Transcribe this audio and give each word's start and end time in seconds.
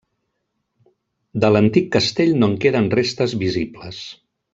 De 1.43 1.51
l'antic 1.51 1.91
castell 1.97 2.33
no 2.39 2.49
en 2.53 2.57
queden 2.67 2.89
restes 2.95 3.37
visibles. 3.45 4.01